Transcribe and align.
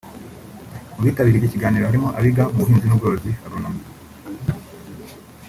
Mu 0.95 1.01
bitabiriye 1.07 1.39
iki 1.45 1.53
kiganiro 1.53 1.83
harimo 1.89 2.07
abiga 2.17 2.43
mu 2.53 2.59
buhinzi 2.63 2.87
n’ubworozi 2.87 3.31
(Agronomie) 3.45 3.85